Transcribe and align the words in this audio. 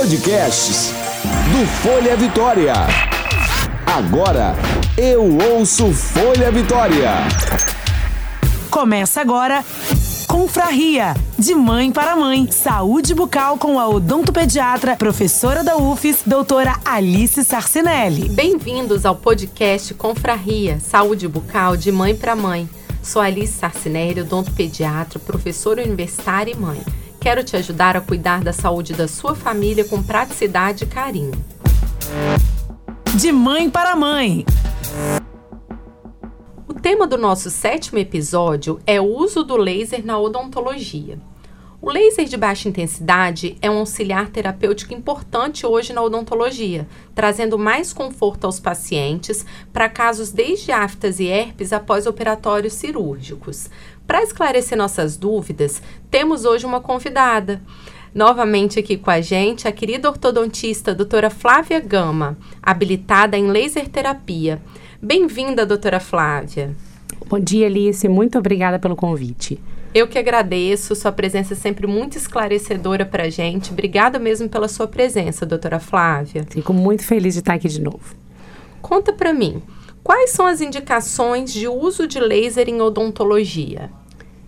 Podcasts 0.00 0.94
do 1.52 1.66
Folha 1.82 2.16
Vitória. 2.16 2.72
Agora 3.84 4.54
eu 4.96 5.36
ouço 5.52 5.92
Folha 5.92 6.50
Vitória. 6.50 7.10
Começa 8.70 9.20
agora 9.20 9.62
Confraria, 10.26 11.14
de 11.38 11.54
mãe 11.54 11.92
para 11.92 12.16
mãe. 12.16 12.50
Saúde 12.50 13.14
bucal 13.14 13.58
com 13.58 13.78
a 13.78 13.86
odontopediatra, 13.90 14.96
professora 14.96 15.62
da 15.62 15.76
UFES, 15.76 16.22
doutora 16.24 16.80
Alice 16.82 17.44
Sarcinelli. 17.44 18.30
Bem-vindos 18.30 19.04
ao 19.04 19.14
podcast 19.14 19.92
Confraria, 19.92 20.80
Saúde 20.80 21.28
bucal 21.28 21.76
de 21.76 21.92
mãe 21.92 22.16
para 22.16 22.34
mãe. 22.34 22.66
Sou 23.02 23.20
Alice 23.20 23.52
Sarcinelli, 23.52 24.22
odontopediatra, 24.22 25.18
professora 25.18 25.82
universitária 25.82 26.52
e 26.52 26.56
mãe. 26.56 26.80
Quero 27.20 27.44
te 27.44 27.54
ajudar 27.54 27.98
a 27.98 28.00
cuidar 28.00 28.42
da 28.42 28.50
saúde 28.50 28.94
da 28.94 29.06
sua 29.06 29.34
família 29.34 29.84
com 29.84 30.02
praticidade 30.02 30.84
e 30.84 30.86
carinho. 30.86 31.32
De 33.14 33.30
mãe 33.30 33.68
para 33.68 33.94
mãe. 33.94 34.46
O 36.66 36.72
tema 36.72 37.06
do 37.06 37.18
nosso 37.18 37.50
sétimo 37.50 37.98
episódio 37.98 38.80
é 38.86 38.98
o 38.98 39.04
uso 39.04 39.44
do 39.44 39.58
laser 39.58 40.02
na 40.02 40.18
odontologia. 40.18 41.18
O 41.82 41.90
laser 41.90 42.26
de 42.26 42.36
baixa 42.36 42.68
intensidade 42.68 43.56
é 43.62 43.70
um 43.70 43.78
auxiliar 43.78 44.28
terapêutico 44.28 44.92
importante 44.92 45.66
hoje 45.66 45.94
na 45.94 46.02
odontologia, 46.02 46.86
trazendo 47.14 47.58
mais 47.58 47.90
conforto 47.90 48.44
aos 48.44 48.60
pacientes 48.60 49.46
para 49.72 49.88
casos 49.88 50.30
desde 50.30 50.72
aftas 50.72 51.18
e 51.18 51.26
herpes 51.26 51.72
após 51.72 52.06
operatórios 52.06 52.74
cirúrgicos. 52.74 53.70
Para 54.10 54.24
esclarecer 54.24 54.76
nossas 54.76 55.16
dúvidas, 55.16 55.80
temos 56.10 56.44
hoje 56.44 56.66
uma 56.66 56.80
convidada. 56.80 57.62
Novamente 58.12 58.80
aqui 58.80 58.96
com 58.96 59.08
a 59.08 59.20
gente, 59.20 59.68
a 59.68 59.72
querida 59.72 60.08
ortodontista 60.08 60.92
doutora 60.92 61.30
Flávia 61.30 61.78
Gama, 61.78 62.36
habilitada 62.60 63.38
em 63.38 63.46
laser 63.46 63.88
terapia. 63.88 64.60
Bem-vinda, 65.00 65.64
doutora 65.64 66.00
Flávia. 66.00 66.74
Bom 67.28 67.38
dia, 67.38 67.66
Alice. 67.66 68.08
Muito 68.08 68.36
obrigada 68.36 68.80
pelo 68.80 68.96
convite. 68.96 69.60
Eu 69.94 70.08
que 70.08 70.18
agradeço, 70.18 70.96
sua 70.96 71.12
presença 71.12 71.54
é 71.54 71.56
sempre 71.56 71.86
muito 71.86 72.18
esclarecedora 72.18 73.06
para 73.06 73.26
a 73.26 73.30
gente. 73.30 73.70
Obrigada 73.70 74.18
mesmo 74.18 74.48
pela 74.48 74.66
sua 74.66 74.88
presença, 74.88 75.46
doutora 75.46 75.78
Flávia. 75.78 76.44
Fico 76.50 76.72
muito 76.72 77.04
feliz 77.04 77.34
de 77.34 77.40
estar 77.42 77.54
aqui 77.54 77.68
de 77.68 77.80
novo. 77.80 78.16
Conta 78.82 79.12
para 79.12 79.32
mim, 79.32 79.62
quais 80.02 80.32
são 80.32 80.46
as 80.46 80.60
indicações 80.60 81.52
de 81.52 81.68
uso 81.68 82.08
de 82.08 82.18
laser 82.18 82.68
em 82.68 82.82
odontologia? 82.82 83.99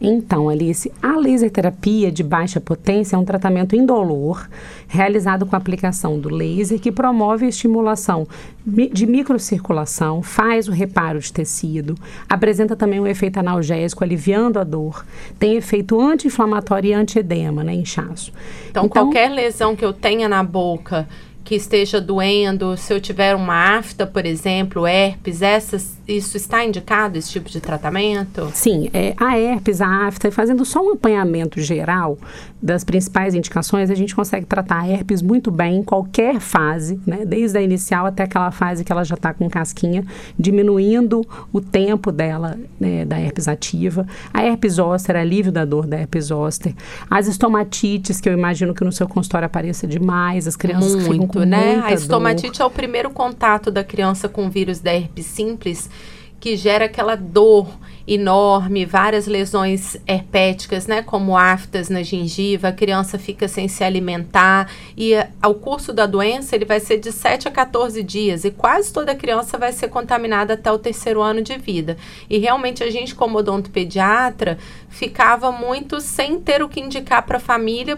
Então, 0.05 0.49
Alice, 0.49 0.91
a 1.01 1.17
laser 1.17 1.49
terapia 1.49 2.11
de 2.11 2.25
baixa 2.25 2.61
potência 2.61 3.15
é 3.15 3.19
um 3.19 3.25
tratamento 3.25 3.77
indolor 3.77 4.49
realizado 4.89 5.47
com 5.47 5.55
a 5.55 5.59
aplicação 5.59 6.19
do 6.19 6.29
laser 6.29 6.81
que 6.81 6.91
promove 6.91 7.47
a 7.47 7.49
estimulação 7.49 8.27
de 8.67 9.07
microcirculação, 9.07 10.21
faz 10.21 10.67
o 10.67 10.73
reparo 10.73 11.21
de 11.21 11.33
tecido, 11.33 11.95
apresenta 12.29 12.75
também 12.75 12.99
um 12.99 13.07
efeito 13.07 13.39
analgésico 13.39 14.03
aliviando 14.03 14.59
a 14.59 14.65
dor, 14.65 15.07
tem 15.39 15.55
efeito 15.57 16.01
anti-inflamatório 16.01 16.91
e 16.91 16.93
anti-edema, 16.93 17.63
né, 17.63 17.73
inchaço. 17.73 18.33
Então, 18.71 18.87
então, 18.87 18.89
qualquer 18.89 19.31
lesão 19.31 19.77
que 19.77 19.85
eu 19.85 19.93
tenha 19.93 20.29
na 20.29 20.43
boca 20.43 21.07
que 21.45 21.55
esteja 21.55 22.01
doendo, 22.01 22.77
se 22.77 22.93
eu 22.93 23.01
tiver 23.01 23.35
uma 23.35 23.77
afta, 23.77 24.07
por 24.07 24.25
exemplo, 24.25 24.87
herpes, 24.87 25.43
essas, 25.43 25.97
isso 26.07 26.37
está 26.37 26.65
indicado, 26.65 27.19
esse 27.19 27.31
tipo 27.31 27.49
de 27.49 27.61
tratamento? 27.61 28.51
Sim, 28.55 28.91
é, 28.93 29.15
a 29.17 29.39
herpes, 29.39 29.81
a 29.81 30.07
afta, 30.07 30.31
fazendo 30.31 30.65
só 30.65 30.81
um 30.81 30.93
apanhamento 30.93 31.61
geral 31.61 32.19
das 32.63 32.85
principais 32.85 33.35
indicações, 33.35 33.91
a 33.91 33.95
gente 33.95 34.15
consegue 34.15 34.47
tratar 34.47 34.83
a 34.83 34.89
herpes 34.89 35.21
muito 35.21 35.51
bem 35.51 35.79
em 35.79 35.83
qualquer 35.83 36.39
fase, 36.39 37.01
né, 37.07 37.25
desde 37.25 37.59
a 37.59 37.63
inicial 37.63 38.07
até 38.07 38.23
aquela 38.23 38.53
fase 38.53 38.85
que 38.85 38.93
ela 38.93 39.05
já 39.05 39.15
está 39.15 39.35
com 39.35 39.51
casquinha, 39.51 40.05
diminuindo 40.39 41.27
o 41.53 41.61
tempo 41.61 42.13
dela, 42.13 42.57
né, 42.79 43.05
da 43.05 43.19
herpes 43.21 43.49
ativa. 43.49 44.07
A 44.33 44.45
herpes 44.45 44.75
zoster, 44.75 45.17
alívio 45.17 45.51
da 45.51 45.65
dor 45.65 45.87
da 45.87 45.99
herpes 45.99 46.27
zoster. 46.27 46.75
As 47.11 47.27
estomatites, 47.27 48.21
que 48.21 48.29
eu 48.29 48.33
imagino 48.33 48.73
que 48.73 48.85
no 48.85 48.93
seu 48.93 49.09
consultório 49.09 49.47
apareça 49.47 49.87
demais, 49.87 50.47
as 50.47 50.55
crianças 50.55 50.95
muito. 50.95 51.09
que 51.09 51.32
com 51.41 51.45
né? 51.45 51.81
A 51.85 51.93
estomatite 51.93 52.59
dor. 52.59 52.65
é 52.65 52.67
o 52.67 52.71
primeiro 52.71 53.11
contato 53.11 53.71
da 53.71 53.85
criança 53.85 54.29
com 54.29 54.47
o 54.47 54.51
vírus 54.51 54.81
da 54.81 54.93
herpes 54.93 55.27
simples 55.27 55.89
que 56.43 56.57
gera 56.57 56.87
aquela 56.87 57.15
dor 57.15 57.69
enorme, 58.05 58.85
várias 58.85 59.29
lesões 59.29 59.97
herpéticas, 60.09 60.89
né, 60.89 61.01
como 61.01 61.39
aftas 61.39 61.89
na 61.89 62.03
gengiva, 62.03 62.67
a 62.67 62.73
criança 62.73 63.17
fica 63.17 63.47
sem 63.47 63.69
se 63.69 63.85
alimentar 63.85 64.69
e 64.97 65.13
ao 65.41 65.55
curso 65.55 65.93
da 65.93 66.05
doença 66.05 66.57
ele 66.57 66.65
vai 66.65 66.81
ser 66.81 66.99
de 66.99 67.13
7 67.13 67.47
a 67.47 67.51
14 67.53 68.03
dias 68.03 68.45
e 68.45 68.51
quase 68.51 68.93
toda 68.93 69.15
criança 69.15 69.57
vai 69.57 69.73
ser 69.73 69.87
contaminada 69.87 70.55
até 70.55 70.73
o 70.73 70.81
terceiro 70.81 71.23
ano 71.23 71.41
de 71.41 71.57
vida. 71.59 71.97
E 72.29 72.39
realmente 72.39 72.83
a 72.83 72.91
gente 72.91 73.15
como 73.15 73.39
odontopediatra 73.39 74.59
ficava 74.89 75.53
muito 75.53 76.01
sem 76.01 76.41
ter 76.41 76.61
o 76.61 76.69
que 76.69 76.81
indicar 76.81 77.25
para 77.25 77.37
a 77.37 77.41
família 77.41 77.97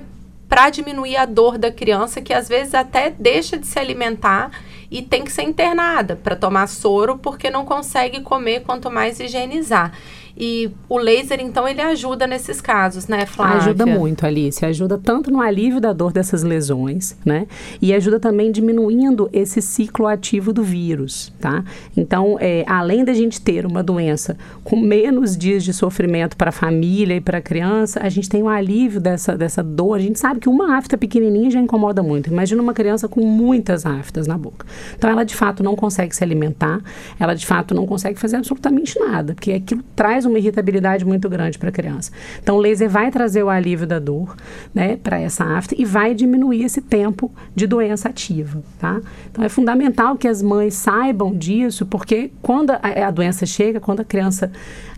para 0.55 0.71
diminuir 0.71 1.17
a 1.17 1.27
dor 1.27 1.59
da 1.59 1.73
criança, 1.73 2.23
que 2.23 2.33
às 2.33 2.49
vezes 2.49 2.75
até 2.75 3.11
deixa 3.11 3.59
de 3.59 3.67
se 3.67 3.77
alimentar 3.77 4.53
e 4.89 5.03
tem 5.03 5.25
que 5.25 5.33
ser 5.33 5.43
internada 5.43 6.15
para 6.15 6.37
tomar 6.37 6.69
soro 6.69 7.19
porque 7.19 7.51
não 7.51 7.65
consegue 7.65 8.21
comer 8.21 8.63
quanto 8.63 8.89
mais 8.89 9.19
higienizar. 9.19 9.93
E 10.37 10.71
o 10.89 10.99
laser, 10.99 11.41
então, 11.41 11.67
ele 11.67 11.81
ajuda 11.81 12.27
nesses 12.27 12.61
casos, 12.61 13.07
né, 13.07 13.25
Flávia? 13.25 13.57
Ajuda 13.57 13.87
muito, 13.87 14.27
Alice. 14.27 14.65
Ajuda 14.65 14.99
tanto 14.99 15.31
no 15.31 15.41
alívio 15.41 15.81
da 15.81 15.93
dor 15.93 16.13
dessas 16.13 16.43
lesões, 16.43 17.17
né? 17.25 17.47
E 17.81 17.95
ajuda 17.95 18.19
também 18.19 18.51
diminuindo 18.51 19.29
esse 19.33 19.63
ciclo 19.63 20.07
ativo 20.07 20.53
do 20.53 20.63
vírus, 20.63 21.33
tá? 21.41 21.65
Então, 21.97 22.37
é, 22.41 22.65
além 22.67 23.05
da 23.05 23.15
gente 23.15 23.41
ter 23.41 23.65
uma 23.65 23.83
doença 23.83 24.37
com 24.65 24.77
menos 24.77 25.37
dias 25.37 25.63
de 25.63 25.73
sofrimento 25.73 26.37
para 26.37 26.49
a 26.49 26.53
família 26.53 27.15
e 27.15 27.21
para 27.21 27.39
a 27.39 27.43
criança, 27.43 28.01
a 28.03 28.09
gente 28.09 28.29
tem 28.29 28.43
um 28.43 28.49
alívio 28.49 29.01
dessa, 29.01 29.37
dessa 29.37 29.63
dor. 29.63 29.95
A 29.95 30.01
gente 30.01 30.19
sabe 30.19 30.41
que 30.41 30.49
uma 30.49 30.77
afta 30.77 30.99
pequenininha 30.99 31.51
já 31.51 31.61
incomoda 31.61 32.03
muito. 32.03 32.29
Imagina 32.29 32.61
uma 32.61 32.75
criança 32.75 33.09
com 33.09 33.21
muitas 33.25 33.87
aftas 33.87 34.27
na 34.27 34.37
boca. 34.37 34.67
Então, 34.97 35.09
ela 35.09 35.25
de 35.25 35.35
fato 35.35 35.63
não 35.63 35.77
consegue 35.77 36.15
se 36.15 36.25
alimentar, 36.25 36.81
ela 37.21 37.35
de 37.35 37.47
fato 37.47 37.73
não 37.73 37.87
consegue 37.87 38.19
fazer 38.19 38.37
absolutamente 38.37 38.99
nada, 38.99 39.35
porque 39.35 39.53
aquilo 39.53 39.83
traz 39.95 40.24
uma 40.25 40.39
irritabilidade 40.39 41.05
muito 41.05 41.29
grande 41.29 41.59
para 41.59 41.69
a 41.69 41.73
criança. 41.73 42.11
Então, 42.43 42.57
o 42.57 42.61
laser 42.61 42.89
vai 42.89 43.11
trazer 43.11 43.43
o 43.43 43.49
alívio 43.49 43.87
da 43.87 43.99
dor, 43.99 44.37
né, 44.75 44.97
para 44.97 45.19
essa 45.21 45.45
afta 45.45 45.75
e 45.79 45.85
vai 45.85 46.15
diminuir 46.15 46.65
esse 46.65 46.81
tempo 46.81 47.33
de 47.55 47.67
doença 47.67 48.09
ativa, 48.09 48.63
tá? 48.79 49.01
Então, 49.31 49.45
é 49.45 49.49
fundamental 49.49 50.17
que 50.17 50.29
as 50.29 50.43
mães 50.43 50.75
saibam 50.75 51.35
disso, 51.35 51.87
porque 51.87 52.31
quando 52.43 52.71
a, 52.71 52.81
a 53.07 53.11
doença 53.11 53.47
chega, 53.47 53.81
quando 53.81 54.01
a 54.01 54.05
criança 54.05 54.51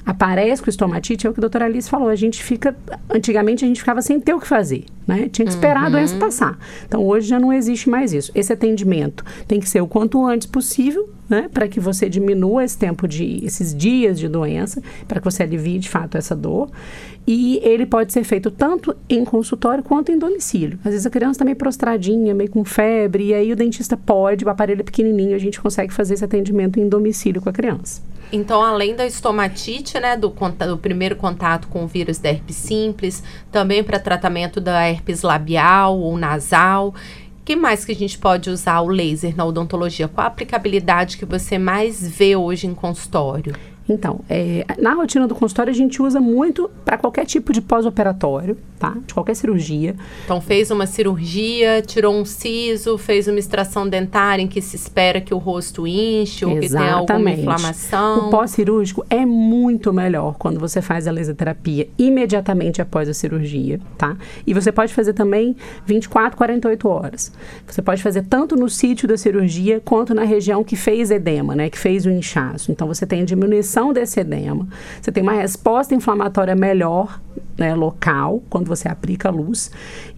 aparece 0.07 0.63
com 0.63 0.71
estomatite, 0.71 1.27
é 1.27 1.31
o 1.31 1.33
que 1.33 1.41
a 1.41 1.43
doutora 1.43 1.65
Alice 1.65 1.91
falou, 1.91 2.09
a 2.09 2.15
gente 2.15 2.41
fica, 2.41 2.77
antigamente 3.11 3.65
a 3.65 3.69
gente 3.69 3.81
ficava 3.81 4.01
sem 4.01 4.21
ter 4.21 4.33
o 4.35 4.39
que 4.39 4.47
fazer, 4.47 4.85
né? 5.05 5.29
Tinha 5.29 5.45
que 5.45 5.53
esperar 5.53 5.81
uhum. 5.81 5.87
a 5.87 5.91
doença 5.91 6.17
passar. 6.17 6.57
Então, 6.87 7.05
hoje 7.05 7.27
já 7.27 7.41
não 7.41 7.53
existe 7.53 7.91
mais 7.91 8.13
isso. 8.13 8.31
Esse 8.33 8.53
atendimento 8.53 9.25
tem 9.49 9.59
que 9.59 9.69
ser 9.69 9.81
o 9.81 9.89
quanto 9.89 10.25
antes 10.25 10.47
possível, 10.47 11.11
né? 11.29 11.51
Para 11.53 11.67
que 11.67 11.81
você 11.81 12.09
diminua 12.09 12.63
esse 12.63 12.79
tempo 12.79 13.09
de, 13.09 13.45
esses 13.45 13.75
dias 13.75 14.17
de 14.17 14.29
doença, 14.29 14.81
para 15.09 15.19
que 15.19 15.25
você 15.25 15.43
alivie 15.43 15.81
de 15.81 15.89
fato 15.89 16.17
essa 16.17 16.37
dor. 16.37 16.71
E 17.27 17.59
ele 17.65 17.85
pode 17.85 18.13
ser 18.13 18.23
feito 18.23 18.49
tanto 18.53 18.95
em 19.11 19.25
consultório 19.25 19.83
quanto 19.83 20.13
em 20.13 20.19
domicílio. 20.19 20.79
Às 20.85 20.93
vezes 20.93 21.07
a 21.07 21.11
criança 21.11 21.33
está 21.33 21.45
meio 21.45 21.57
prostradinha, 21.57 22.33
meio 22.33 22.49
com 22.49 22.65
febre, 22.65 23.25
e 23.25 23.35
aí 23.35 23.53
o 23.53 23.57
dentista 23.57 23.97
pode, 23.97 24.45
o 24.45 24.49
aparelho 24.49 24.83
é 24.83 24.85
pequenininho, 24.85 25.35
a 25.35 25.39
gente 25.39 25.61
consegue 25.61 25.93
fazer 25.93 26.15
esse 26.15 26.25
atendimento 26.25 26.79
em 26.79 26.89
domicílio 26.89 27.43
com 27.43 27.49
a 27.49 27.53
criança. 27.53 28.01
Então, 28.33 28.63
além 28.63 28.95
da 28.95 29.07
estomatite, 29.07 29.99
né, 30.01 30.17
do, 30.17 30.29
do 30.31 30.79
primeiro 30.79 31.17
contato 31.17 31.69
com 31.69 31.85
o 31.85 31.87
vírus 31.87 32.19
da 32.19 32.31
herpes 32.31 32.57
simples, 32.57 33.23
também 33.53 33.85
para 33.85 33.99
tratamento 33.99 34.61
da 34.61 34.89
herpes 34.89 35.23
labial 35.23 35.99
ou 35.99 36.17
nasal, 36.19 36.95
que 37.45 37.55
mais 37.55 37.85
que 37.85 37.93
a 37.93 37.95
gente 37.95 38.19
pode 38.19 38.51
usar 38.51 38.81
o 38.81 38.89
laser 38.89 39.37
na 39.37 39.45
odontologia? 39.45 40.09
Qual 40.09 40.25
a 40.25 40.29
aplicabilidade 40.29 41.17
que 41.17 41.25
você 41.25 41.59
mais 41.59 42.07
vê 42.07 42.35
hoje 42.35 42.67
em 42.67 42.75
consultório? 42.75 43.55
Então, 43.89 44.21
é, 44.29 44.65
na 44.79 44.95
rotina 44.95 45.29
do 45.29 45.35
consultório 45.35 45.71
a 45.71 45.75
gente 45.75 46.03
usa 46.03 46.21
muito 46.21 46.71
para 46.85 46.99
qualquer 46.99 47.25
tipo 47.25 47.53
de 47.53 47.61
pós-operatório, 47.61 48.59
tá? 48.79 48.97
De 49.07 49.15
qualquer 49.15 49.35
cirurgia. 49.37 49.95
Então, 50.25 50.41
fez 50.41 50.71
uma 50.71 50.87
cirurgia, 50.87 51.83
tirou 51.83 52.15
um 52.15 52.25
siso, 52.25 52.99
fez 52.99 53.29
uma 53.29 53.39
extração 53.39 53.89
dentária 53.89 54.43
em 54.43 54.49
que 54.49 54.61
se 54.61 54.77
espera 54.77 55.21
que 55.21 55.33
o 55.33 55.39
rosto 55.39 55.87
inche 55.87 56.45
ou 56.45 56.59
que 56.59 56.69
tenha 56.69 56.95
alguma 56.95 57.31
inflamação. 57.31 58.27
O 58.27 58.31
pós-cirúrgico 58.31 59.05
é 59.09 59.25
muito 59.25 59.93
melhor 59.93 60.35
quando 60.39 60.59
você 60.59 60.83
faz 60.83 61.07
a 61.07 61.11
lesoterapia 61.11 61.89
imediatamente 61.97 62.83
após 62.83 63.09
a 63.09 63.15
cirurgia, 63.15 63.81
tá? 63.97 64.17
E 64.47 64.53
você 64.53 64.73
pode 64.73 64.93
fazer 64.93 65.13
também 65.13 65.57
24, 65.87 66.37
48 66.37 66.89
horas. 66.89 67.33
Você 67.67 67.81
pode 67.81 68.03
fazer 68.03 68.25
tanto 68.25 68.57
no 68.57 68.69
sítio 68.69 69.07
da 69.07 69.17
cirurgia 69.17 69.81
quanto 69.85 70.13
na 70.13 70.25
região 70.25 70.65
que 70.65 70.75
fez 70.75 71.11
edema, 71.11 71.55
né? 71.55 71.71
Que 71.71 71.79
fez 71.79 72.05
o 72.05 72.11
inchaço. 72.11 72.73
Então, 72.73 72.89
você 72.89 73.07
tem 73.07 73.25
diminuição 73.25 73.76
diminuição 73.77 73.93
desse 73.93 74.21
edema, 74.21 74.67
você 75.01 75.13
tem 75.13 75.23
uma 75.23 75.33
resposta 75.33 75.95
inflamatória 75.95 76.57
melhor 76.57 77.21
né, 77.57 77.75
local, 77.75 78.43
quando 78.51 78.67
você 78.67 78.89
aplica 78.89 79.29
a 79.29 79.33
luz, 79.33 79.71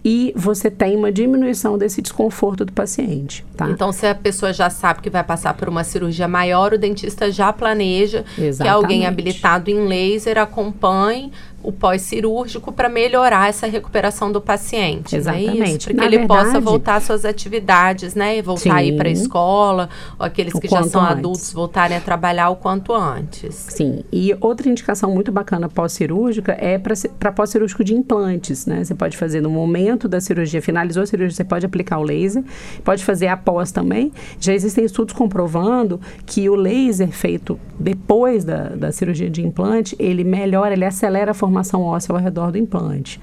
e 0.03 0.33
você 0.35 0.69
tem 0.69 0.95
uma 0.95 1.11
diminuição 1.11 1.77
desse 1.77 2.01
desconforto 2.01 2.65
do 2.65 2.73
paciente. 2.73 3.45
Tá? 3.55 3.69
Então, 3.69 3.91
se 3.91 4.07
a 4.07 4.15
pessoa 4.15 4.53
já 4.53 4.69
sabe 4.69 5.01
que 5.01 5.09
vai 5.09 5.23
passar 5.23 5.53
por 5.53 5.69
uma 5.69 5.83
cirurgia 5.83 6.27
maior, 6.27 6.73
o 6.73 6.77
dentista 6.77 7.31
já 7.31 7.51
planeja 7.51 8.25
Exatamente. 8.37 8.61
que 8.61 8.67
alguém 8.67 9.05
habilitado 9.05 9.69
em 9.69 9.87
laser 9.87 10.37
acompanhe 10.37 11.31
o 11.61 11.71
pós-cirúrgico 11.71 12.71
para 12.71 12.87
melhorar 12.87 13.49
essa 13.49 13.67
recuperação 13.67 14.31
do 14.31 14.39
paciente. 14.39 15.15
É 15.15 15.17
Exatamente. 15.17 15.85
Para 15.85 15.93
que 15.93 16.05
ele 16.05 16.17
verdade, 16.19 16.45
possa 16.45 16.59
voltar 16.59 16.95
às 16.95 17.03
suas 17.03 17.25
atividades, 17.25 18.15
né? 18.15 18.37
E 18.37 18.41
voltar 18.41 18.61
sim, 18.61 18.71
a 18.71 18.83
ir 18.83 18.95
para 18.95 19.09
a 19.09 19.11
escola, 19.11 19.89
ou 20.17 20.25
aqueles 20.25 20.53
que 20.53 20.67
já 20.67 20.83
são 20.83 21.01
antes. 21.01 21.17
adultos 21.17 21.53
voltarem 21.53 21.97
a 21.97 22.01
trabalhar 22.01 22.49
o 22.49 22.55
quanto 22.55 22.93
antes. 22.93 23.55
Sim. 23.55 24.03
E 24.11 24.35
outra 24.39 24.69
indicação 24.69 25.11
muito 25.11 25.31
bacana 25.31 25.67
pós-cirúrgica 25.67 26.55
é 26.59 26.77
para 26.77 26.93
pós-cirúrgico 27.35 27.83
de 27.83 27.93
implantes, 27.93 28.65
né? 28.65 28.83
Você 28.83 28.95
pode 28.95 29.17
fazer 29.17 29.41
no 29.41 29.49
momento 29.49 30.07
da 30.07 30.19
cirurgia, 30.19 30.61
finalizou 30.61 31.03
a 31.03 31.05
cirurgia, 31.05 31.35
você 31.35 31.43
pode 31.43 31.65
aplicar 31.65 31.99
o 31.99 32.03
laser, 32.03 32.43
pode 32.83 33.03
fazer 33.03 33.27
após 33.27 33.71
também. 33.71 34.11
Já 34.39 34.53
existem 34.53 34.85
estudos 34.85 35.13
comprovando 35.13 35.99
que 36.25 36.49
o 36.49 36.55
laser 36.55 37.09
feito 37.09 37.59
depois 37.79 38.43
da, 38.43 38.69
da 38.69 38.91
cirurgia 38.91 39.29
de 39.29 39.45
implante, 39.45 39.95
ele 39.99 40.23
melhora, 40.23 40.73
ele 40.73 40.85
acelera 40.85 41.31
a 41.31 41.33
formação 41.33 41.59
formação 41.59 41.81
óssea 41.83 42.13
ao 42.13 42.19
redor 42.19 42.51
do 42.51 42.57
implante. 42.57 43.19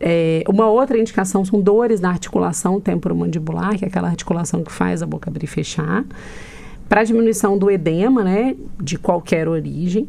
É, 0.00 0.44
uma 0.48 0.68
outra 0.68 0.98
indicação 0.98 1.44
são 1.44 1.60
dores 1.60 2.00
na 2.00 2.10
articulação 2.10 2.80
temporomandibular, 2.80 3.76
que 3.76 3.84
é 3.84 3.88
aquela 3.88 4.08
articulação 4.08 4.62
que 4.62 4.72
faz 4.72 5.02
a 5.02 5.06
boca 5.06 5.28
abrir 5.28 5.44
e 5.44 5.48
fechar. 5.48 6.04
Para 6.88 7.04
diminuição 7.04 7.58
do 7.58 7.70
edema, 7.70 8.22
né, 8.22 8.56
de 8.80 8.96
qualquer 8.98 9.48
origem. 9.48 10.08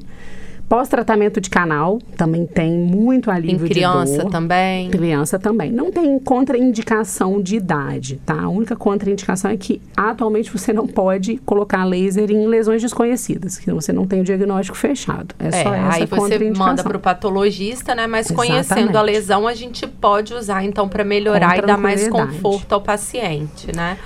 Pós-tratamento 0.70 1.42
de 1.42 1.50
canal 1.50 1.98
também 2.16 2.46
tem 2.46 2.72
muito 2.78 3.32
alívio 3.32 3.66
em 3.66 3.70
criança 3.70 4.12
de 4.12 4.18
dor. 4.20 4.30
também. 4.30 4.92
Criança 4.92 5.40
também. 5.40 5.72
Não 5.72 5.92
tem 5.92 6.20
contraindicação 6.20 7.42
de 7.42 7.56
idade, 7.56 8.22
tá? 8.24 8.40
A 8.40 8.50
única 8.50 8.76
contraindicação 8.76 9.50
é 9.50 9.58
que 9.58 9.82
atualmente 9.98 10.52
você 10.52 10.72
não 10.72 10.86
pode 10.86 11.38
colocar 11.38 11.84
laser 11.86 12.30
em 12.30 12.46
lesões 12.46 12.84
desconhecidas, 12.84 13.58
que 13.58 13.72
você 13.72 13.92
não 13.92 14.06
tem 14.06 14.22
o 14.22 14.24
diagnóstico 14.24 14.78
fechado. 14.78 15.34
É, 15.40 15.48
é 15.48 15.64
só 15.64 15.74
essa 15.74 15.98
aí 15.98 16.06
você 16.06 16.52
manda 16.52 16.84
para 16.84 16.98
o 16.98 17.00
patologista, 17.00 17.96
né? 17.96 18.06
Mas 18.06 18.28
Exatamente. 18.28 18.52
conhecendo 18.52 18.96
a 18.96 19.02
lesão, 19.02 19.48
a 19.48 19.56
gente 19.56 19.88
pode 19.88 20.36
usar 20.36 20.64
então 20.64 20.88
para 20.88 21.04
melhorar 21.04 21.58
e 21.58 21.62
dar 21.64 21.80
mais 21.80 22.08
conforto 22.08 22.74
ao 22.74 22.82
paciente, 22.82 23.76
né? 23.76 23.98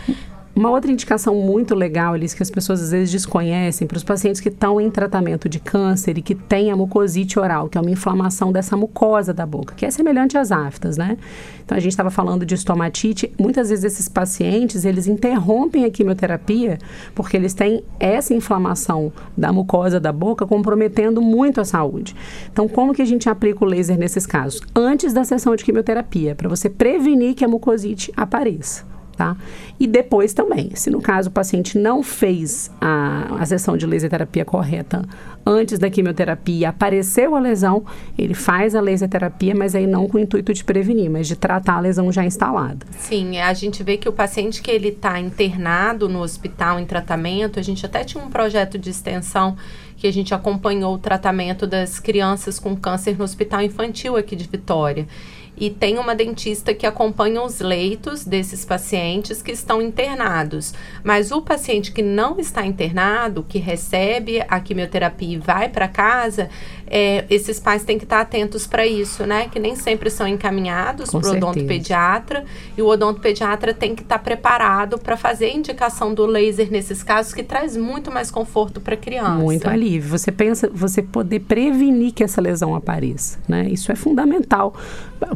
Uma 0.56 0.70
outra 0.70 0.92
indicação 0.92 1.34
muito 1.34 1.74
legal, 1.74 2.14
Alice, 2.14 2.36
que 2.36 2.44
as 2.44 2.52
pessoas 2.52 2.80
às 2.80 2.92
vezes 2.92 3.12
desconhecem, 3.12 3.88
para 3.88 3.98
os 3.98 4.04
pacientes 4.04 4.40
que 4.40 4.50
estão 4.50 4.80
em 4.80 4.88
tratamento 4.92 5.50
de 5.50 5.60
câncer 5.60 6.16
e 6.20 6.22
que 6.22 6.36
têm 6.36 6.70
a 6.70 6.76
mucosite 6.76 7.40
oral, 7.40 7.68
que 7.68 7.76
é 7.76 7.82
uma 7.82 7.90
inflamação 7.90 8.52
dessa 8.52 8.78
mucosa 8.78 9.34
da 9.34 9.48
boca, 9.48 9.74
que 9.74 9.84
é 9.84 9.90
semelhante 9.90 10.38
às 10.38 10.52
aftas, 10.52 10.96
né? 10.96 11.18
Então, 11.66 11.76
a 11.76 11.82
gente 11.82 11.94
estava 11.94 12.12
falando 12.12 12.46
de 12.46 12.54
estomatite. 12.54 13.34
Muitas 13.40 13.70
vezes 13.70 13.84
esses 13.84 14.08
pacientes, 14.08 14.86
eles 14.86 15.08
interrompem 15.08 15.86
a 15.86 15.90
quimioterapia 15.90 16.78
porque 17.16 17.36
eles 17.36 17.56
têm 17.56 17.84
essa 18.00 18.36
inflamação 18.36 19.12
da 19.36 19.52
mucosa 19.52 20.00
da 20.00 20.12
boca 20.12 20.46
comprometendo 20.46 21.20
muito 21.20 21.62
a 21.62 21.66
saúde. 21.66 22.16
Então, 22.52 22.68
como 22.68 22.94
que 22.94 23.02
a 23.02 23.06
gente 23.06 23.28
aplica 23.28 23.66
o 23.66 23.68
laser 23.68 23.98
nesses 23.98 24.28
casos? 24.28 24.62
Antes 24.76 25.14
da 25.14 25.24
sessão 25.24 25.56
de 25.56 25.66
quimioterapia, 25.66 26.36
para 26.36 26.48
você 26.48 26.70
prevenir 26.70 27.34
que 27.34 27.44
a 27.44 27.48
mucosite 27.48 28.14
apareça 28.16 28.93
tá? 29.16 29.36
E 29.80 29.88
depois 29.88 30.34
também, 30.34 30.72
se 30.76 30.90
no 30.90 31.02
caso 31.02 31.30
o 31.30 31.32
paciente 31.32 31.78
não 31.78 32.04
fez 32.04 32.72
a, 32.80 33.38
a 33.40 33.46
sessão 33.46 33.78
de 33.78 33.86
laser 33.86 34.10
terapia 34.10 34.46
correta 34.46 35.04
antes 35.46 35.78
da 35.78 35.90
quimioterapia, 35.90 36.70
apareceu 36.70 37.36
a 37.36 37.40
lesão, 37.40 37.84
ele 38.18 38.34
faz 38.34 38.76
a 38.76 38.82
laser 38.82 39.10
terapia, 39.10 39.54
mas 39.54 39.76
aí 39.76 39.86
não 39.86 40.08
com 40.08 40.18
o 40.18 40.20
intuito 40.20 40.54
de 40.54 40.64
prevenir, 40.64 41.10
mas 41.10 41.28
de 41.28 41.36
tratar 41.36 41.76
a 41.76 41.80
lesão 41.80 42.12
já 42.12 42.24
instalada. 42.24 42.86
Sim, 42.92 43.38
a 43.40 43.54
gente 43.54 43.84
vê 43.84 43.98
que 43.98 44.08
o 44.08 44.14
paciente 44.14 44.62
que 44.62 44.72
ele 44.72 44.90
está 44.90 45.20
internado 45.20 46.08
no 46.08 46.22
hospital 46.22 46.80
em 46.80 46.86
tratamento, 46.86 47.60
a 47.60 47.64
gente 47.64 47.86
até 47.86 48.04
tinha 48.04 48.24
um 48.24 48.30
projeto 48.30 48.78
de 48.78 48.90
extensão 48.90 49.58
que 49.98 50.08
a 50.08 50.12
gente 50.12 50.34
acompanhou 50.34 50.96
o 50.96 50.98
tratamento 50.98 51.68
das 51.68 52.00
crianças 52.00 52.60
com 52.60 52.76
câncer 52.76 53.18
no 53.18 53.24
hospital 53.24 53.62
infantil 53.62 54.18
aqui 54.18 54.36
de 54.36 54.48
Vitória 54.48 55.08
e 55.56 55.70
tem 55.70 55.98
uma 55.98 56.16
dentista 56.16 56.74
que 56.74 56.86
acompanha 56.86 57.42
os 57.42 57.60
leitos 57.60 58.26
desses 58.26 58.66
pacientes 58.66 59.42
que 59.42 59.52
estão 59.52 59.82
internados. 59.82 60.74
Mas 61.04 61.32
o 61.32 61.42
paciente 61.42 61.92
que 61.92 62.02
não 62.02 62.40
está 62.40 62.66
internado, 62.66 63.46
que 63.48 63.60
recebe 63.60 64.44
a 64.48 64.60
quimioterapia 64.60 65.36
e 65.36 65.38
vai 65.38 65.70
para 65.70 65.88
casa, 65.88 66.50
é, 66.88 67.26
esses 67.30 67.60
pais 67.60 67.84
têm 67.84 67.98
que 67.98 68.04
estar 68.04 68.22
atentos 68.22 68.68
para 68.68 68.86
isso, 68.86 69.26
né? 69.26 69.48
Que 69.50 69.60
nem 69.60 69.76
sempre 69.76 70.10
são 70.10 70.28
encaminhados 70.28 71.10
para 71.12 71.28
o 71.28 71.32
odontopediatra 71.32 72.46
e 72.78 72.82
o 72.82 72.88
odontopediatra 72.88 73.74
tem 73.74 73.96
que 73.96 74.04
estar 74.04 74.20
preparado 74.20 74.98
para 74.98 75.16
fazer 75.16 75.46
a 75.46 75.54
indicação 75.54 76.14
do 76.14 76.26
laser 76.26 76.72
nesses 76.72 77.04
casos, 77.04 77.34
que 77.34 77.44
traz 77.44 77.78
muito 77.78 78.12
mais 78.12 78.30
conforto 78.30 78.82
para 78.82 78.96
a 78.96 78.98
criança. 78.98 79.36
Muito 79.36 79.68
alívio. 79.68 80.10
Você 80.10 80.32
pensa, 80.32 80.70
você 80.74 81.02
poder 81.02 81.42
prevenir 81.42 82.12
que 82.12 82.24
essa 82.24 82.42
lesão 82.42 82.76
apareça, 82.76 83.40
né? 83.48 83.68
Isso 83.70 83.92
é 83.92 83.96
fundamental 83.96 84.74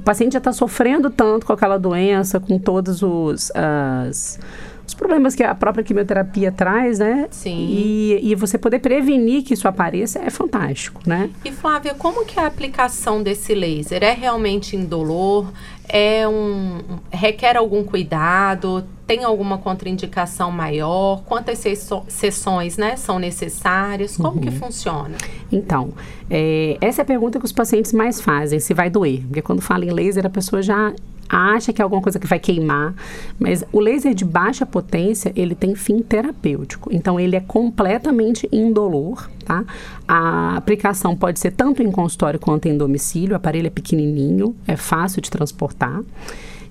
paciente 0.07 0.33
já 0.33 0.37
está 0.37 0.53
sofrendo 0.53 1.09
tanto 1.09 1.45
com 1.45 1.51
aquela 1.51 1.77
doença, 1.77 2.39
com 2.39 2.57
todos 2.57 3.03
os, 3.03 3.51
as, 3.53 4.39
os 4.87 4.93
problemas 4.93 5.35
que 5.35 5.43
a 5.43 5.53
própria 5.53 5.83
quimioterapia 5.83 6.49
traz, 6.49 6.99
né? 6.99 7.27
Sim. 7.29 7.67
E, 7.69 8.31
e 8.31 8.33
você 8.33 8.57
poder 8.57 8.79
prevenir 8.79 9.43
que 9.43 9.53
isso 9.53 9.67
apareça 9.67 10.19
é 10.19 10.29
fantástico, 10.29 11.01
né? 11.05 11.29
E 11.43 11.51
Flávia, 11.51 11.93
como 11.93 12.23
que 12.23 12.39
é 12.39 12.43
a 12.43 12.47
aplicação 12.47 13.21
desse 13.21 13.53
laser? 13.53 14.01
É 14.01 14.13
realmente 14.13 14.77
indolor? 14.77 15.51
É 15.89 16.25
um 16.25 16.79
requer 17.11 17.57
algum 17.57 17.83
cuidado? 17.83 18.85
Tem 19.07 19.23
alguma 19.23 19.57
contraindicação 19.57 20.51
maior? 20.51 21.23
Quantas 21.23 21.63
sessões 22.09 22.77
né, 22.77 22.97
são 22.97 23.17
necessárias? 23.17 24.17
Como 24.17 24.35
uhum. 24.35 24.41
que 24.41 24.51
funciona? 24.51 25.15
Então, 25.49 25.93
é, 26.29 26.77
essa 26.81 27.01
é 27.01 27.03
a 27.03 27.05
pergunta 27.05 27.39
que 27.39 27.45
os 27.45 27.53
pacientes 27.53 27.93
mais 27.93 28.19
fazem, 28.19 28.59
se 28.59 28.73
vai 28.73 28.89
doer. 28.89 29.21
Porque 29.21 29.41
quando 29.41 29.61
fala 29.61 29.85
em 29.85 29.91
laser, 29.91 30.25
a 30.25 30.29
pessoa 30.29 30.61
já 30.61 30.93
acha 31.29 31.73
que 31.73 31.81
é 31.81 31.83
alguma 31.83 32.01
coisa 32.01 32.19
que 32.19 32.27
vai 32.27 32.39
queimar, 32.39 32.93
mas 33.39 33.63
o 33.71 33.79
laser 33.79 34.13
de 34.13 34.23
baixa 34.23 34.65
potência, 34.65 35.31
ele 35.35 35.55
tem 35.55 35.75
fim 35.75 36.01
terapêutico. 36.01 36.89
Então, 36.93 37.19
ele 37.19 37.35
é 37.35 37.39
completamente 37.41 38.47
indolor, 38.51 39.29
tá? 39.45 39.63
A 40.07 40.55
aplicação 40.55 41.15
pode 41.15 41.39
ser 41.39 41.51
tanto 41.51 41.81
em 41.81 41.91
consultório 41.91 42.39
quanto 42.39 42.67
em 42.67 42.77
domicílio, 42.77 43.33
o 43.33 43.35
aparelho 43.35 43.67
é 43.67 43.69
pequenininho, 43.69 44.55
é 44.67 44.75
fácil 44.75 45.21
de 45.21 45.29
transportar. 45.29 46.01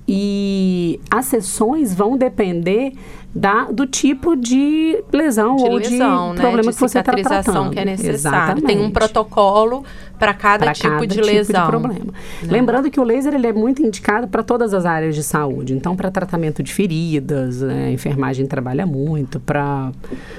E 0.08 1.00
as 1.10 1.26
sessões 1.26 1.92
vão 1.92 2.16
depender 2.16 2.92
da, 3.36 3.64
do 3.64 3.86
tipo 3.86 4.34
de 4.34 5.02
lesão 5.12 5.56
de 5.56 5.62
ou 5.64 5.76
lesão, 5.76 6.30
de 6.30 6.36
né? 6.36 6.40
problema 6.40 6.70
de 6.70 6.74
que 6.74 6.80
você 6.80 6.98
está 6.98 7.12
tratando. 7.12 7.70
que 7.70 7.78
é 7.78 7.84
necessário. 7.84 8.38
Exatamente. 8.38 8.66
Tem 8.66 8.80
um 8.80 8.90
protocolo 8.90 9.84
para 10.18 10.32
cada, 10.32 10.72
tipo, 10.72 10.88
cada 10.88 11.06
de 11.06 11.14
tipo 11.14 11.26
lesão. 11.26 11.64
de 11.64 11.70
problema. 11.70 12.14
Não. 12.42 12.50
Lembrando 12.50 12.90
que 12.90 12.98
o 12.98 13.02
laser 13.04 13.34
ele 13.34 13.46
é 13.46 13.52
muito 13.52 13.82
indicado 13.82 14.26
para 14.26 14.42
todas 14.42 14.72
as 14.72 14.86
áreas 14.86 15.14
de 15.14 15.22
saúde. 15.22 15.74
Então, 15.74 15.94
para 15.94 16.10
tratamento 16.10 16.62
de 16.62 16.72
feridas, 16.72 17.60
né? 17.60 17.88
a 17.88 17.90
enfermagem 17.90 18.46
trabalha 18.46 18.86
muito. 18.86 19.38
Para 19.38 19.92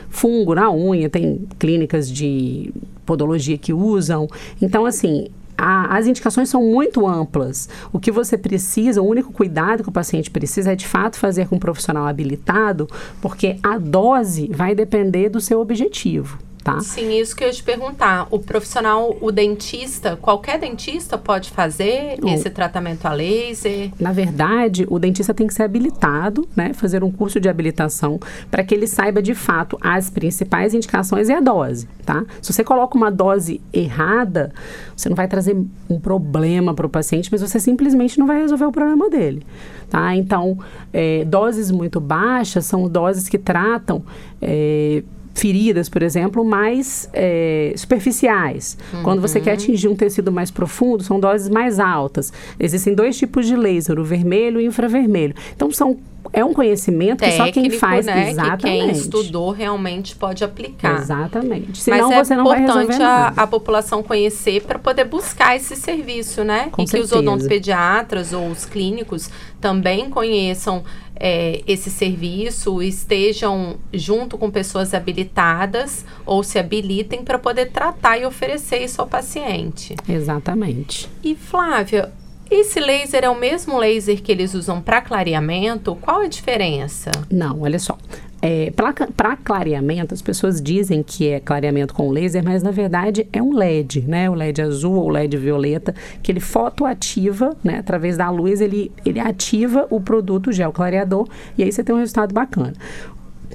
fungo 0.09 0.55
na 0.55 0.71
unha, 0.71 1.07
tem 1.07 1.47
clínicas 1.59 2.11
de 2.11 2.73
podologia 3.05 3.59
que 3.59 3.71
usam. 3.71 4.27
Então, 4.59 4.87
assim, 4.87 5.27
a, 5.57 5.97
as 5.97 6.07
indicações 6.07 6.49
são 6.49 6.61
muito 6.63 7.07
amplas. 7.07 7.67
O 7.91 7.99
que 7.99 8.11
você 8.11 8.37
precisa, 8.37 9.01
o 9.01 9.07
único 9.07 9.33
cuidado 9.33 9.83
que 9.83 9.89
o 9.89 9.91
paciente 9.91 10.29
precisa 10.29 10.71
é 10.71 10.75
de 10.75 10.87
fato 10.87 11.17
fazer 11.17 11.47
com 11.47 11.55
um 11.55 11.59
profissional 11.59 12.05
habilitado, 12.05 12.87
porque 13.21 13.57
a 13.63 13.77
dose 13.77 14.49
vai 14.53 14.75
depender 14.75 15.29
do 15.29 15.41
seu 15.41 15.59
objetivo 15.59 16.46
tá? 16.67 16.81
Sim, 16.81 17.17
isso 17.17 17.33
que 17.33 17.45
eu 17.45 17.47
ia 17.47 17.53
te 17.53 17.63
perguntar. 17.63 18.27
O 18.29 18.39
profissional, 18.39 19.15
o 19.21 19.31
dentista, 19.31 20.17
qualquer 20.17 20.59
dentista 20.59 21.17
pode 21.17 21.49
fazer 21.49 22.19
esse 22.27 22.49
tratamento 22.49 23.05
a 23.05 23.13
laser? 23.13 23.91
Na 23.97 24.11
verdade, 24.11 24.85
o 24.89 24.99
dentista 24.99 25.33
tem 25.33 25.47
que 25.47 25.53
ser 25.53 25.63
habilitado, 25.63 26.45
né? 26.53 26.73
Fazer 26.73 27.05
um 27.05 27.11
curso 27.11 27.39
de 27.39 27.47
habilitação 27.47 28.19
para 28.51 28.65
que 28.65 28.75
ele 28.75 28.85
saiba 28.85 29.21
de 29.21 29.33
fato 29.33 29.77
as 29.79 30.09
principais 30.09 30.73
indicações 30.73 31.29
e 31.29 31.33
a 31.33 31.39
dose, 31.39 31.87
tá? 32.05 32.25
Se 32.41 32.51
você 32.51 32.65
coloca 32.65 32.97
uma 32.97 33.09
dose 33.09 33.61
errada, 33.71 34.51
você 34.93 35.07
não 35.07 35.15
vai 35.15 35.29
trazer 35.29 35.55
um 35.89 35.99
problema 36.01 36.73
para 36.73 36.85
o 36.85 36.89
paciente, 36.89 37.29
mas 37.31 37.39
você 37.39 37.61
simplesmente 37.61 38.19
não 38.19 38.27
vai 38.27 38.41
resolver 38.41 38.65
o 38.65 38.73
problema 38.73 39.09
dele, 39.09 39.45
tá? 39.89 40.13
Então, 40.17 40.59
é, 40.91 41.23
doses 41.23 41.71
muito 41.71 42.01
baixas 42.01 42.65
são 42.65 42.89
doses 42.89 43.29
que 43.29 43.37
tratam 43.37 44.03
é, 44.41 45.01
feridas, 45.37 45.87
por 45.87 46.01
exemplo, 46.01 46.43
mais 46.43 47.09
é, 47.13 47.73
superficiais. 47.75 48.77
Uhum. 48.93 49.03
Quando 49.03 49.21
você 49.21 49.39
quer 49.39 49.53
atingir 49.53 49.87
um 49.87 49.95
tecido 49.95 50.31
mais 50.31 50.49
profundo, 50.49 51.03
são 51.03 51.19
doses 51.19 51.47
mais 51.49 51.79
altas. 51.79 52.33
Existem 52.59 52.93
dois 52.93 53.17
tipos 53.17 53.45
de 53.45 53.55
laser, 53.55 53.99
o 53.99 54.03
vermelho 54.03 54.59
e 54.59 54.65
o 54.65 54.67
infravermelho. 54.67 55.35
Então, 55.55 55.71
são 55.71 55.97
é 56.33 56.43
um 56.43 56.53
conhecimento 56.53 57.19
Técnico, 57.19 57.43
que 57.43 57.53
só 57.53 57.61
quem 57.61 57.69
faz 57.71 58.05
né, 58.05 58.31
exatamente. 58.31 58.57
Que 58.57 58.67
quem 58.67 58.91
estudou 58.91 59.51
realmente 59.51 60.15
pode 60.15 60.43
aplicar. 60.43 60.99
Exatamente. 60.99 61.79
Senão 61.79 62.09
Mas 62.09 62.27
você 62.27 62.33
é 62.33 62.37
importante 62.37 63.01
a, 63.01 63.27
a 63.35 63.47
população 63.47 64.03
conhecer 64.03 64.63
para 64.63 64.79
poder 64.79 65.05
buscar 65.05 65.55
esse 65.55 65.75
serviço, 65.75 66.43
né? 66.43 66.69
Com 66.71 66.83
e 66.83 66.85
que 66.85 66.99
os 66.99 67.09
certeza. 67.09 67.19
odontopediatras 67.19 68.33
ou 68.33 68.47
os 68.47 68.65
clínicos 68.65 69.29
também 69.59 70.09
conheçam 70.09 70.83
é, 71.19 71.61
esse 71.67 71.89
serviço, 71.89 72.81
estejam 72.81 73.77
junto 73.93 74.37
com 74.37 74.51
pessoas 74.51 74.93
habilitadas 74.93 76.05
ou 76.25 76.43
se 76.43 76.59
habilitem 76.59 77.23
para 77.23 77.39
poder 77.39 77.71
tratar 77.71 78.17
e 78.17 78.25
oferecer 78.25 78.83
isso 78.83 79.01
ao 79.01 79.07
paciente. 79.07 79.95
Exatamente. 80.07 81.09
E 81.23 81.35
Flávia, 81.35 82.11
esse 82.49 82.79
laser 82.79 83.23
é 83.23 83.29
o 83.29 83.37
mesmo 83.37 83.77
laser 83.77 84.21
que 84.21 84.31
eles 84.31 84.53
usam 84.53 84.81
para 84.81 85.01
clareamento? 85.01 85.95
Qual 85.95 86.21
a 86.21 86.27
diferença? 86.27 87.11
Não, 87.31 87.61
olha 87.61 87.79
só. 87.79 87.97
É, 88.39 88.71
para 88.71 89.35
clareamento, 89.35 90.13
as 90.13 90.21
pessoas 90.21 90.61
dizem 90.61 91.01
que 91.01 91.27
é 91.27 91.39
clareamento 91.39 91.93
com 91.93 92.11
laser, 92.11 92.43
mas 92.43 92.61
na 92.61 92.69
verdade 92.69 93.27
é 93.33 93.41
um 93.41 93.53
LED, 93.53 94.01
né? 94.07 94.29
O 94.29 94.35
LED 94.35 94.61
azul 94.61 94.93
ou 94.93 95.09
LED 95.09 95.37
violeta, 95.37 95.95
que 96.21 96.31
ele 96.31 96.39
fotoativa, 96.39 97.57
né? 97.63 97.79
Através 97.79 98.15
da 98.15 98.29
luz, 98.29 98.61
ele, 98.61 98.91
ele 99.03 99.19
ativa 99.19 99.87
o 99.89 99.99
produto 99.99 100.51
gel 100.51 100.71
clareador 100.71 101.27
e 101.57 101.63
aí 101.63 101.71
você 101.71 101.83
tem 101.83 101.95
um 101.95 101.99
resultado 101.99 102.31
bacana. 102.31 102.73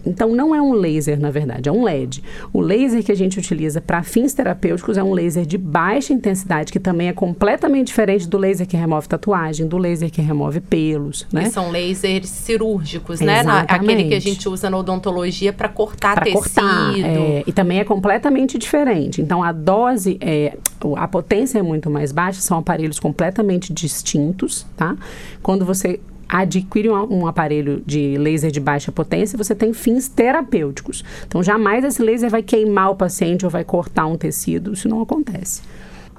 Então, 0.04 0.34
não 0.34 0.54
é 0.54 0.60
um 0.60 0.72
laser, 0.72 1.20
na 1.20 1.30
verdade, 1.30 1.68
é 1.68 1.72
um 1.72 1.82
LED. 1.84 2.22
O 2.52 2.60
laser 2.60 3.02
que 3.04 3.12
a 3.12 3.14
gente 3.16 3.38
utiliza 3.38 3.80
para 3.80 4.02
fins 4.02 4.34
terapêuticos 4.34 4.96
é 4.96 5.02
um 5.02 5.12
laser 5.12 5.46
de 5.46 5.56
baixa 5.58 6.12
intensidade, 6.12 6.72
que 6.72 6.80
também 6.80 7.08
é 7.08 7.12
completamente 7.12 7.88
diferente 7.88 8.28
do 8.28 8.38
laser 8.38 8.66
que 8.66 8.76
remove 8.76 9.08
tatuagem, 9.08 9.66
do 9.66 9.78
laser 9.78 10.10
que 10.10 10.20
remove 10.20 10.60
pelos, 10.60 11.26
né? 11.32 11.44
Que 11.44 11.50
são 11.50 11.70
lasers 11.70 12.28
cirúrgicos, 12.28 13.20
né? 13.20 13.40
Exatamente. 13.40 13.72
Aquele 13.92 14.04
que 14.08 14.14
a 14.14 14.20
gente 14.20 14.48
usa 14.48 14.68
na 14.68 14.76
odontologia 14.78 15.52
para 15.52 15.68
cortar 15.68 16.14
Pra 16.14 16.24
tecido. 16.24 16.42
cortar. 16.42 16.98
é, 16.98 17.44
e 17.46 17.52
também 17.52 17.78
é 17.80 17.84
completamente 17.84 18.58
diferente. 18.58 19.20
Então, 19.20 19.42
a 19.42 19.52
dose, 19.52 20.18
é, 20.20 20.56
a 20.96 21.08
potência 21.08 21.58
é 21.58 21.62
muito 21.62 21.88
mais 21.90 22.12
baixa, 22.12 22.40
são 22.40 22.58
aparelhos 22.58 22.98
completamente 22.98 23.72
distintos, 23.72 24.66
tá? 24.76 24.96
Quando 25.42 25.64
você 25.64 26.00
adquire 26.32 26.88
um, 26.88 27.20
um 27.20 27.26
aparelho 27.26 27.82
de 27.84 28.16
laser 28.16 28.50
de 28.50 28.58
baixa 28.58 28.90
potência, 28.90 29.36
você 29.36 29.54
tem 29.54 29.74
fins 29.74 30.08
terapêuticos. 30.08 31.04
Então, 31.26 31.42
jamais 31.42 31.84
esse 31.84 32.02
laser 32.02 32.30
vai 32.30 32.42
queimar 32.42 32.90
o 32.90 32.96
paciente 32.96 33.44
ou 33.44 33.50
vai 33.50 33.64
cortar 33.64 34.06
um 34.06 34.16
tecido, 34.16 34.72
isso 34.72 34.88
não 34.88 35.02
acontece. 35.02 35.60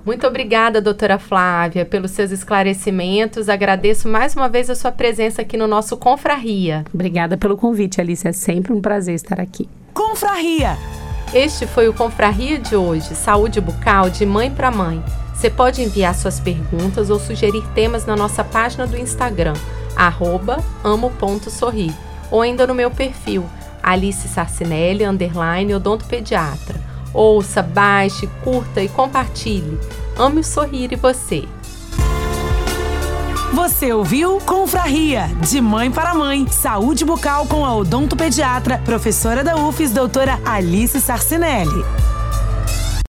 Muito 0.06 0.28
obrigada, 0.28 0.82
doutora 0.82 1.18
Flávia, 1.18 1.86
pelos 1.86 2.12
seus 2.12 2.30
esclarecimentos. 2.30 3.48
Agradeço 3.48 4.08
mais 4.08 4.36
uma 4.36 4.50
vez 4.50 4.70
a 4.70 4.76
sua 4.76 4.92
presença 4.92 5.42
aqui 5.42 5.56
no 5.56 5.66
nosso 5.66 5.96
Confraria. 5.96 6.84
Obrigada 6.94 7.38
pelo 7.38 7.56
convite, 7.56 8.02
Alice. 8.02 8.28
É 8.28 8.34
sempre 8.34 8.74
um 8.74 8.82
prazer 8.82 9.16
estar 9.16 9.40
aqui. 9.40 9.68
Confraria. 9.94 10.78
Este 11.34 11.66
foi 11.66 11.88
o 11.88 11.94
Confraria 11.94 12.60
de 12.60 12.76
hoje, 12.76 13.16
Saúde 13.16 13.62
Bucal 13.62 14.10
de 14.10 14.26
Mãe 14.26 14.52
para 14.52 14.70
Mãe. 14.70 15.02
Você 15.34 15.50
pode 15.50 15.82
enviar 15.82 16.14
suas 16.14 16.40
perguntas 16.40 17.10
ou 17.10 17.18
sugerir 17.18 17.64
temas 17.74 18.06
na 18.06 18.16
nossa 18.16 18.44
página 18.44 18.86
do 18.86 18.98
Instagram, 18.98 19.54
arroba 19.96 20.64
amo.sorrir, 20.84 21.94
ou 22.32 22.42
ainda 22.42 22.66
no 22.66 22.74
meu 22.74 22.90
perfil, 22.90 23.46
Alice 23.82 24.28
Sarcinelli, 24.28 25.06
underline 25.06 25.76
odontopediatra. 25.76 26.82
Ouça, 27.14 27.62
baixe, 27.62 28.28
curta 28.44 28.82
e 28.82 28.88
compartilhe. 28.88 29.78
Ame 30.18 30.40
o 30.40 30.44
sorrir 30.44 30.92
e 30.94 30.96
você. 30.96 31.48
Você 33.54 33.94
ouviu 33.94 34.40
Confraria, 34.40 35.30
de 35.48 35.62
mãe 35.62 35.92
para 35.92 36.16
mãe. 36.16 36.48
Saúde 36.48 37.06
bucal 37.06 37.46
com 37.46 37.64
a 37.64 37.76
odontopediatra, 37.76 38.80
professora 38.80 39.44
da 39.44 39.56
UFES, 39.56 39.92
doutora 39.92 40.40
Alice 40.44 41.00
Sarcinelli. 41.00 42.03